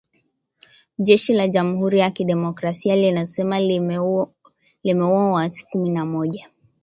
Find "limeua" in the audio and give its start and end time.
4.83-5.31